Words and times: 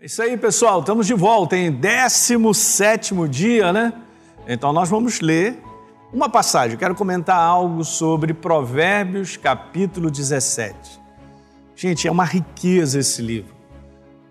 É 0.00 0.06
isso 0.06 0.22
aí, 0.22 0.36
pessoal, 0.36 0.78
estamos 0.78 1.08
de 1.08 1.14
volta 1.14 1.56
em 1.56 1.72
17 1.72 3.16
dia, 3.28 3.72
né? 3.72 3.92
Então 4.46 4.72
nós 4.72 4.88
vamos 4.88 5.20
ler 5.20 5.60
uma 6.12 6.28
passagem. 6.28 6.74
Eu 6.74 6.78
quero 6.78 6.94
comentar 6.94 7.36
algo 7.36 7.84
sobre 7.84 8.32
Provérbios, 8.32 9.36
capítulo 9.36 10.08
17. 10.08 11.00
Gente, 11.74 12.06
é 12.06 12.12
uma 12.12 12.22
riqueza 12.22 13.00
esse 13.00 13.20
livro. 13.20 13.52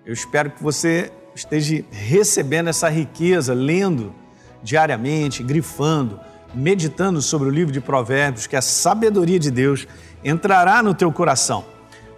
Eu 0.06 0.14
espero 0.14 0.52
que 0.52 0.64
você 0.64 1.12
esteja 1.36 1.84
recebendo 1.92 2.70
essa 2.70 2.88
riqueza, 2.88 3.54
lendo 3.54 4.16
diariamente, 4.64 5.44
grifando, 5.44 6.18
meditando 6.54 7.22
sobre 7.22 7.50
o 7.50 7.52
livro 7.52 7.74
de 7.74 7.82
Provérbios, 7.82 8.48
que 8.48 8.56
a 8.56 8.62
sabedoria 8.62 9.38
de 9.38 9.52
Deus 9.52 9.86
entrará 10.24 10.82
no 10.82 10.94
teu 10.94 11.12
coração. 11.12 11.66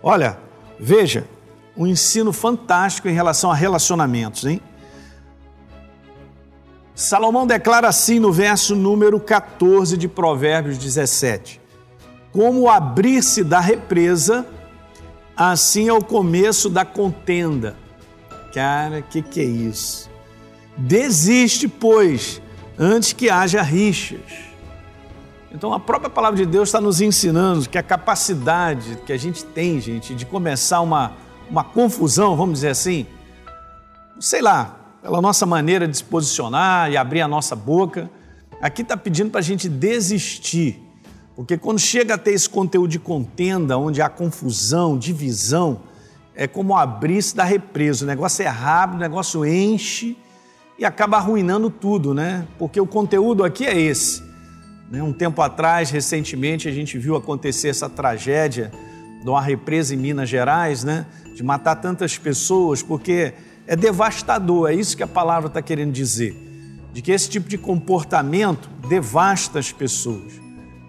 Olha, 0.03 0.37
veja, 0.79 1.25
um 1.79 1.87
ensino 1.87 2.33
fantástico 2.33 3.07
em 3.07 3.13
relação 3.13 3.49
a 3.49 3.55
relacionamentos, 3.55 4.43
hein? 4.43 4.61
Salomão 6.93 7.47
declara 7.47 7.87
assim 7.87 8.19
no 8.19 8.33
verso 8.33 8.75
número 8.75 9.17
14 9.17 9.95
de 9.95 10.09
Provérbios 10.09 10.77
17: 10.77 11.61
Como 12.33 12.67
abrir-se 12.67 13.45
da 13.45 13.61
represa, 13.61 14.45
assim 15.37 15.87
é 15.87 15.93
o 15.93 16.03
começo 16.03 16.69
da 16.69 16.83
contenda. 16.83 17.77
Cara, 18.53 19.01
que 19.01 19.21
que 19.21 19.39
é 19.39 19.45
isso? 19.45 20.09
Desiste, 20.75 21.69
pois, 21.69 22.41
antes 22.77 23.13
que 23.13 23.29
haja 23.29 23.61
rixas. 23.61 24.49
Então 25.49 25.73
a 25.73 25.79
própria 25.79 26.09
palavra 26.09 26.37
de 26.37 26.45
Deus 26.45 26.67
está 26.67 26.81
nos 26.81 26.99
ensinando 26.99 27.69
que 27.69 27.77
a 27.77 27.83
capacidade 27.83 28.99
que 29.05 29.13
a 29.13 29.17
gente 29.17 29.45
tem, 29.45 29.79
gente, 29.79 30.13
de 30.13 30.25
começar 30.25 30.81
uma, 30.81 31.13
uma 31.49 31.63
confusão, 31.63 32.35
vamos 32.35 32.55
dizer 32.55 32.69
assim, 32.69 33.05
sei 34.19 34.41
lá, 34.41 34.79
pela 35.01 35.21
nossa 35.21 35.45
maneira 35.45 35.87
de 35.87 35.97
se 35.97 36.03
posicionar 36.03 36.91
e 36.91 36.97
abrir 36.97 37.21
a 37.21 37.27
nossa 37.27 37.55
boca, 37.55 38.09
aqui 38.61 38.81
está 38.81 38.95
pedindo 38.95 39.31
para 39.31 39.39
a 39.39 39.43
gente 39.43 39.67
desistir. 39.67 40.81
Porque 41.35 41.57
quando 41.57 41.79
chega 41.79 42.15
a 42.15 42.17
ter 42.17 42.31
esse 42.31 42.49
conteúdo 42.49 42.89
de 42.89 42.99
contenda, 42.99 43.77
onde 43.77 44.01
há 44.01 44.09
confusão, 44.09 44.97
divisão, 44.97 45.81
é 46.35 46.47
como 46.47 46.75
abrir-se 46.75 47.35
da 47.35 47.43
represa. 47.43 48.03
O 48.03 48.07
negócio 48.07 48.43
é 48.43 48.47
rápido, 48.47 48.97
o 48.97 48.99
negócio 48.99 49.45
enche 49.45 50.17
e 50.77 50.85
acaba 50.85 51.17
arruinando 51.17 51.69
tudo, 51.69 52.13
né? 52.13 52.45
Porque 52.57 52.79
o 52.79 52.85
conteúdo 52.85 53.43
aqui 53.43 53.65
é 53.65 53.79
esse. 53.79 54.21
Né? 54.89 55.01
Um 55.01 55.13
tempo 55.13 55.41
atrás, 55.41 55.89
recentemente, 55.89 56.67
a 56.67 56.71
gente 56.71 56.97
viu 56.97 57.15
acontecer 57.15 57.69
essa 57.69 57.89
tragédia 57.89 58.71
de 59.21 59.29
uma 59.29 59.41
represa 59.41 59.93
em 59.93 59.97
Minas 59.97 60.29
Gerais, 60.29 60.83
né? 60.83 61.05
De 61.35 61.43
matar 61.43 61.75
tantas 61.75 62.17
pessoas, 62.17 62.81
porque 62.81 63.33
é 63.67 63.75
devastador, 63.75 64.69
é 64.69 64.73
isso 64.73 64.95
que 64.95 65.03
a 65.03 65.07
palavra 65.07 65.47
está 65.47 65.61
querendo 65.61 65.91
dizer. 65.91 66.35
De 66.91 67.01
que 67.01 67.11
esse 67.11 67.29
tipo 67.29 67.47
de 67.47 67.57
comportamento 67.57 68.69
devasta 68.87 69.59
as 69.59 69.71
pessoas, 69.71 70.33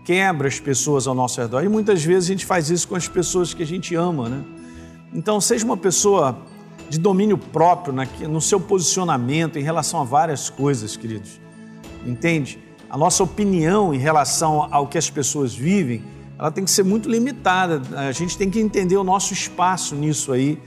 quebra 0.04 0.48
as 0.48 0.58
pessoas 0.58 1.06
ao 1.06 1.14
nosso 1.14 1.40
redor. 1.40 1.62
E 1.62 1.68
muitas 1.68 2.02
vezes 2.02 2.30
a 2.30 2.32
gente 2.32 2.46
faz 2.46 2.70
isso 2.70 2.88
com 2.88 2.96
as 2.96 3.06
pessoas 3.06 3.52
que 3.52 3.62
a 3.62 3.66
gente 3.66 3.94
ama, 3.94 4.28
né? 4.28 4.44
Então, 5.12 5.40
seja 5.40 5.64
uma 5.64 5.76
pessoa 5.76 6.38
de 6.88 6.98
domínio 6.98 7.36
próprio 7.36 7.94
no 8.28 8.40
seu 8.40 8.60
posicionamento 8.60 9.58
em 9.58 9.62
relação 9.62 10.00
a 10.00 10.04
várias 10.04 10.48
coisas, 10.48 10.96
queridos. 10.96 11.40
Entende? 12.06 12.58
A 12.88 12.96
nossa 12.96 13.22
opinião 13.22 13.94
em 13.94 13.98
relação 13.98 14.68
ao 14.72 14.86
que 14.86 14.98
as 14.98 15.08
pessoas 15.10 15.54
vivem, 15.54 16.02
ela 16.40 16.50
tem 16.50 16.64
que 16.64 16.70
ser 16.70 16.82
muito 16.82 17.08
limitada. 17.08 17.82
A 17.98 18.12
gente 18.12 18.38
tem 18.38 18.48
que 18.48 18.58
entender 18.58 18.96
o 18.96 19.04
nosso 19.04 19.34
espaço 19.34 19.94
nisso 19.94 20.32
aí 20.32 20.58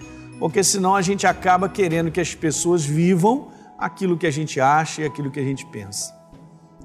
porque 0.44 0.62
senão 0.64 0.94
a 0.94 1.02
gente 1.02 1.26
acaba 1.26 1.70
querendo 1.70 2.12
que 2.12 2.20
as 2.20 2.36
pessoas 2.36 2.84
vivam 2.84 3.48
aquilo 3.78 4.18
que 4.18 4.28
a 4.28 4.32
gente 4.32 4.60
acha 4.60 5.02
e 5.02 5.06
aquilo 5.06 5.32
que 5.32 5.40
a 5.40 5.44
gente 5.44 5.66
pensa. 5.66 6.14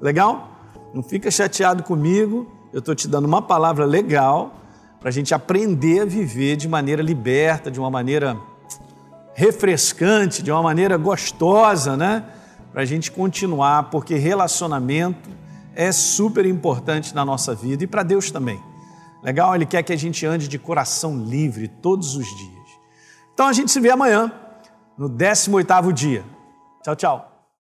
Legal? 0.01 0.49
Não 0.93 1.03
fica 1.03 1.29
chateado 1.29 1.83
comigo, 1.83 2.49
eu 2.71 2.79
estou 2.79 2.95
te 2.95 3.05
dando 3.05 3.25
uma 3.25 3.41
palavra 3.41 3.83
legal 3.85 4.55
para 4.99 5.09
a 5.09 5.11
gente 5.11 5.33
aprender 5.33 6.03
a 6.03 6.05
viver 6.05 6.55
de 6.55 6.69
maneira 6.69 7.01
liberta, 7.01 7.69
de 7.69 7.81
uma 7.81 7.89
maneira 7.89 8.37
refrescante, 9.33 10.41
de 10.41 10.51
uma 10.51 10.63
maneira 10.63 10.95
gostosa, 10.95 11.97
né? 11.97 12.23
Para 12.71 12.83
a 12.83 12.85
gente 12.85 13.11
continuar, 13.11 13.89
porque 13.89 14.15
relacionamento 14.15 15.29
é 15.75 15.91
super 15.91 16.45
importante 16.45 17.13
na 17.13 17.25
nossa 17.25 17.53
vida 17.53 17.83
e 17.83 17.87
para 17.87 18.03
Deus 18.03 18.31
também. 18.31 18.68
Legal? 19.21 19.55
Ele 19.55 19.65
quer 19.65 19.83
que 19.83 19.93
a 19.93 19.97
gente 19.97 20.25
ande 20.25 20.47
de 20.47 20.57
coração 20.57 21.17
livre 21.17 21.67
todos 21.67 22.15
os 22.15 22.25
dias. 22.25 22.69
Então 23.33 23.47
a 23.47 23.53
gente 23.53 23.71
se 23.71 23.79
vê 23.79 23.89
amanhã, 23.89 24.31
no 24.97 25.09
18º 25.09 25.91
dia. 25.91 26.23
Tchau, 26.83 26.95
tchau. 26.95 27.28